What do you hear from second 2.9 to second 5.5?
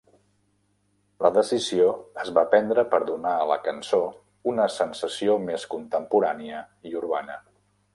per donar a la cançó una sensació